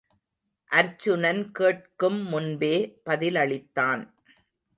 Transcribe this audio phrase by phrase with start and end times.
[0.71, 2.73] அர்ச்சுனன் கேட்கும்முன்பே
[3.05, 4.03] பதிலளித்தான்.